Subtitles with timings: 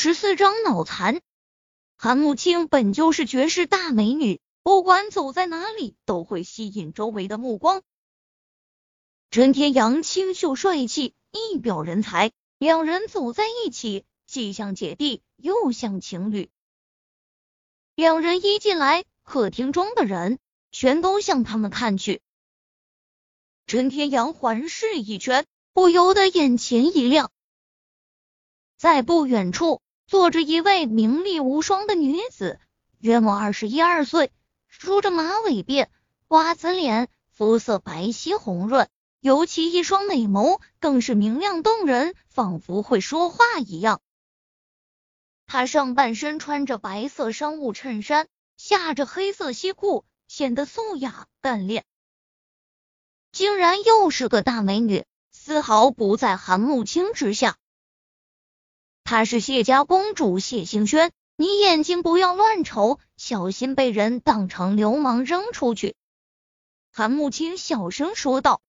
[0.00, 1.20] 十四张脑残。
[1.96, 7.82] 韩慕清本就是绝世大美女，不管走在哪里都会吸引周围的目光。
[9.32, 16.48] 陈天阳清秀帅气，一表人才，两人走在一起，既像姐弟，又像情侣。
[17.96, 20.38] 两人一进来，客厅中的人
[20.70, 22.22] 全都向他们看去。
[23.66, 27.32] 陈天阳环视一圈，不由得眼前一亮，
[28.76, 32.58] 在不远处坐着一位名利无双的女子，
[32.98, 34.32] 约莫二十一二岁，
[34.66, 35.88] 梳着马尾辫，
[36.28, 38.88] 瓜子脸，肤色白皙红润。
[39.20, 44.00] 尤其一双美眸更是明亮动人，仿佛会说话一样。
[45.46, 51.84] 她上半身穿着白色商务衬衫，下着黑色西裤，显得素雅干练。
[53.30, 57.58] 竟然又是个大美女，丝毫不在韩慕清之下。
[59.10, 65.96] 她是谢家公主谢杏轩，你眼睛不要乱瞅，小心被人当成流氓扔出去。
[66.92, 68.60] 韩慕清小声说道。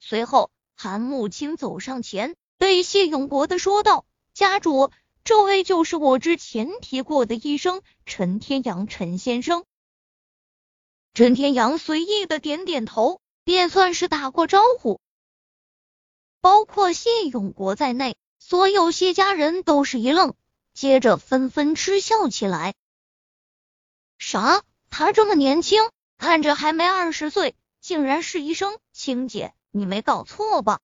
[0.00, 4.90] 随后，韩慕清走上前，对谢永国的说道：“家主，
[5.22, 9.64] 这位就是我之前提过的医生陈天阳，陈先生。”
[11.14, 15.00] 陈天阳随意的点点头，便算是打过招呼。
[16.40, 18.16] 包括谢永国在内，
[18.48, 20.32] 所有谢家人都是一愣，
[20.72, 22.72] 接着纷纷嗤笑起来
[24.16, 24.62] ：“啥？
[24.88, 28.78] 他这么年轻，看着还没二十岁，竟然是医生？
[28.90, 30.80] 青姐。”你没搞错吧？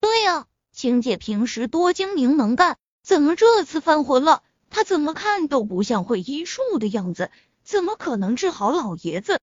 [0.00, 4.42] 对呀，青姐平时多精明能干，怎么这次犯浑了？
[4.70, 7.30] 她怎么看都不像会医术的样子，
[7.62, 9.40] 怎么可能治好老爷子？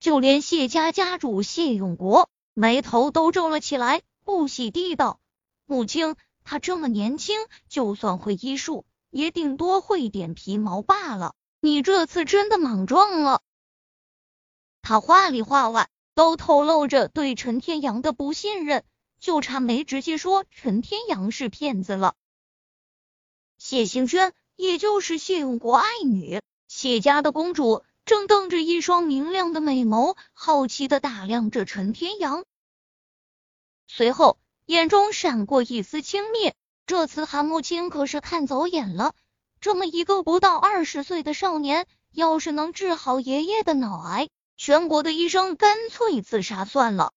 [0.00, 5.20] 就连谢家家主谢永国眉头都皱了起来，不喜地道
[5.68, 11.34] ：“母亲，他这么年轻，就算会医术，也顶多会点皮毛罢了。
[11.60, 13.42] 你这次真的莽撞了。”
[14.82, 15.88] 他话里话外。
[16.14, 18.84] 都透露着对陈天阳的不信任，
[19.18, 22.14] 就差没直接说陈天阳是骗子了。
[23.56, 32.44] 谢行轩，也就是谢永国爱女，谢家的公主，正瞪着一双明亮的美眸，好奇的打量着陈天阳，
[33.86, 36.52] 随后眼中闪过一丝轻蔑。
[36.86, 39.14] 这次韩慕清可是看走眼了，
[39.60, 44.28] 这么一个不到二十岁的少年，要是能治好爷爷的脑癌。
[44.56, 47.12] 全国的医生干脆自杀算了。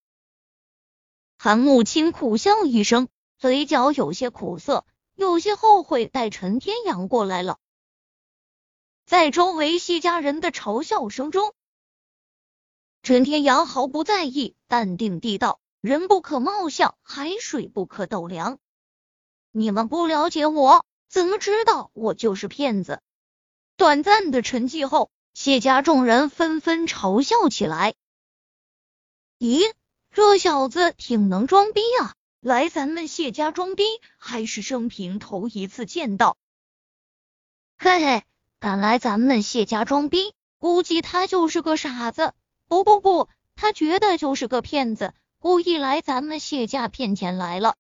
[1.38, 3.08] 韩慕清苦笑一声，
[3.38, 7.60] 嘴角有些苦涩，有些后悔带陈天阳过来了。
[9.06, 11.54] 在周围谢家人的嘲笑声中，
[13.04, 18.59] 陈天阳毫不在意，淡定地道：“人不可貌相，海水不可斗量。
[19.51, 23.01] 你们不了解我，怎么知道我就是骗子？”
[23.78, 25.12] 短暂的沉寂后。
[25.35, 27.94] 谢家众人纷纷嘲笑起来。
[29.38, 29.73] 咦，
[30.12, 32.16] 这小子挺能装逼啊！
[32.40, 33.84] 来咱们谢家装逼，
[34.17, 36.38] 还是生平头一次见到。
[37.78, 38.23] 嘿嘿，
[38.62, 42.34] 敢来咱们谢家装逼，估计他就是个傻子。
[42.69, 45.13] 不不不，他绝对就是个骗子，
[45.48, 47.76] 故意来咱们谢家骗钱来了。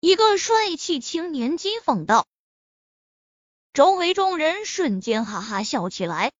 [0.00, 2.26] 一个帅气青年讥讽道。
[3.72, 6.32] 周围众人瞬间哈哈笑起来。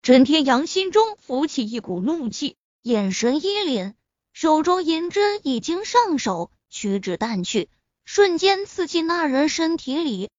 [0.00, 3.92] 陈天阳心中浮起一股怒气，眼神一凛，
[4.32, 7.68] 手中银针已经上手，取指淡去，
[8.06, 10.30] 瞬间刺进那人身体里。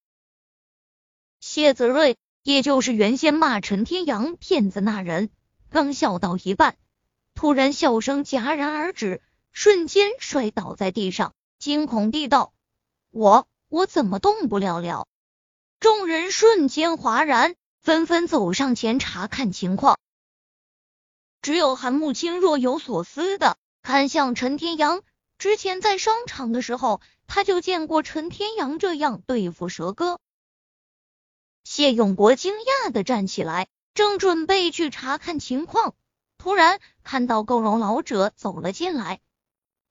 [1.40, 5.30] 谢子睿，也就是原先骂陈天阳骗子那人，
[5.70, 6.76] 刚笑到一半，
[7.38, 9.22] 突然笑声戛然而止，
[9.52, 12.52] 瞬间摔倒在地上，惊恐地道
[13.12, 15.08] ：“我我怎么动不了了？”
[15.80, 17.56] 众人瞬间哗然。
[17.80, 19.98] 纷纷走上前查看情况，
[21.42, 25.04] 只有韩慕清若有所思的看向陈天阳。
[25.38, 30.20] 之前在商场的时候，他就见过陈天阳这样对付蛇哥。
[31.64, 35.96] 谢永国惊讶的站起来，正准备去查看情况，
[36.48, 39.20] 突然看到够荣老者走了进来，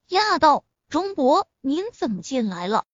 [0.08, 2.87] 讶道：“钟伯，您怎么进来了？”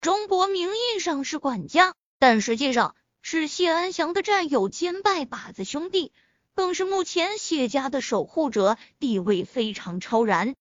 [0.00, 2.96] 钟伯名义上是管家，但实际上。
[3.20, 6.10] 是谢安祥的战友兼拜把子兄弟，
[6.54, 10.54] 更是目前谢家的守护者，地位非常超然。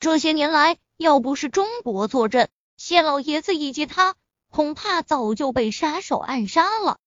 [0.00, 4.14] 这些年来，要不是钟伯坐镇，谢老爷子以及他，
[4.48, 6.98] 恐怕早就被杀手暗杀了。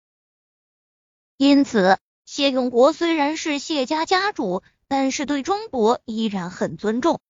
[1.38, 1.98] 因此，
[2.32, 7.22] 谢永国虽然是谢家家主，但是对钟伯依然很尊重。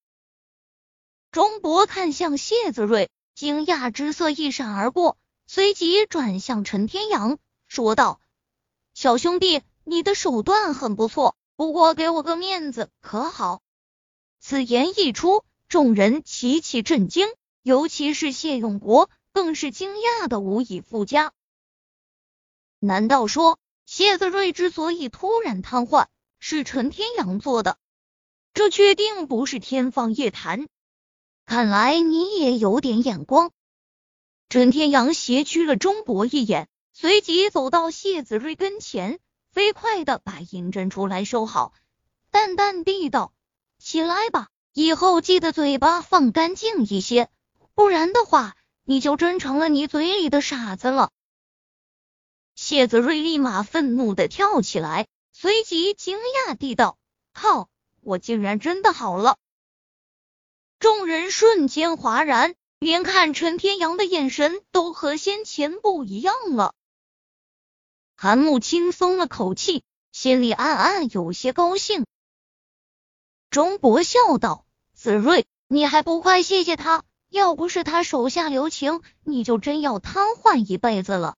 [1.31, 3.09] 钟伯看向谢子睿。
[3.33, 5.17] 惊讶之色一闪而过，
[5.47, 8.19] 随即转向陈天阳，说道
[8.93, 13.61] ：“小兄弟，你的手段很不错，不过给我个面子可好？”
[14.41, 17.29] 此言一出，众人齐齐震惊，
[17.61, 21.31] 尤其是谢永国，更是惊讶的无以复加。
[22.79, 23.59] 难道说
[23.91, 26.05] 谢子睿之所以突然瘫痪，
[26.37, 27.79] 是陈天阳做的？
[28.53, 30.67] 这确定不是天方夜谭。
[31.47, 33.49] 看来你也有点眼光。
[34.47, 39.17] 陈天阳斜觑了钟博一眼，随即走到谢子睿跟前，
[39.51, 41.73] 飞快的把银针出来收好，
[42.29, 43.33] 淡淡地道
[43.81, 47.27] ：“起来吧，以后记得嘴巴放干净一些，
[47.73, 51.09] 不然的话，你就真成了你嘴里的傻子了。”
[52.69, 56.99] 谢子睿立马愤怒的跳起来，随即惊讶地道
[57.33, 57.67] ：“靠，
[58.01, 59.37] 我竟然真的好了！”
[60.77, 66.75] 众人瞬间哗然，连看陈天阳的眼神都和先前不一样了。
[68.15, 69.81] 韩木轻松了口气，
[70.11, 72.05] 心里暗暗有些高兴。
[73.49, 74.63] 钟博笑道
[74.93, 77.03] ：“子睿，你还不快谢谢他？
[77.29, 81.35] 要不是他手下留情，你就真要瘫痪一辈子了。”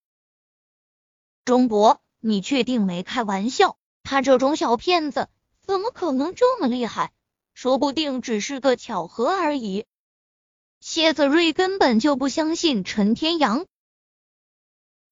[1.43, 3.77] 钟博，你确定没开玩笑？
[4.03, 5.27] 他这种小骗子，
[5.61, 7.11] 怎么可能这么厉害？
[7.53, 9.85] 说不定只是个巧合而已。
[10.79, 13.65] 谢子睿根本就不相信陈天阳。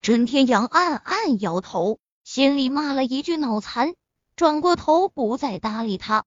[0.02, 3.94] 陈天阳暗暗摇头，心里骂了一句脑残，
[4.36, 6.26] 转过头不再搭理他。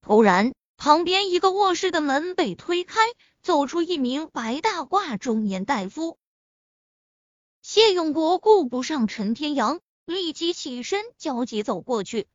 [0.00, 3.00] 突然，旁边一个卧室的门被推开，
[3.42, 6.18] 走出一名白大褂中年大夫。
[7.62, 12.26] 谢永国顾不上陈天阳，立即起身，焦急走过去，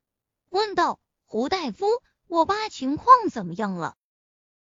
[0.49, 1.87] 问道：“胡大夫。”
[2.27, 3.95] 我爸情况怎么样了？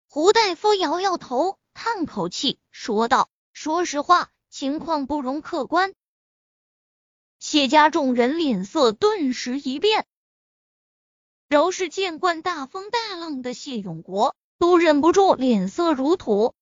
[0.08, 5.92] 胡大夫摇摇头，叹口气，说道：“说实话，情况不容客观。”
[7.38, 10.06] 谢家众人脸色顿时一变，
[11.48, 16.54] 饶是见惯大风大浪的谢永国都忍不住脸色如土。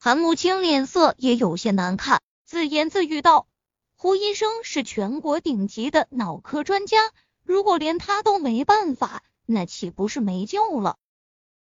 [0.00, 2.20] 韩慕清脸色也有些难看，
[2.52, 3.48] 自言自语道
[3.96, 6.98] ：“胡医生是全国顶级的脑科专家，
[7.42, 10.98] 如果连他都没办法。”那岂不是没救了？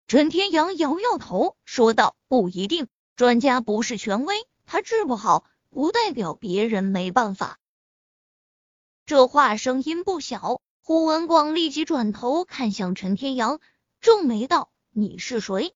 [0.05, 4.35] 陈天阳摇摇头，说道：“不一定，专家不是权威，
[4.67, 7.57] 他治不好，不代表别人没办法。”
[9.07, 10.61] 这话声音不小。
[10.83, 13.59] 胡文广立即转头看向陈天阳，
[14.01, 15.73] 皱眉道：“你是谁？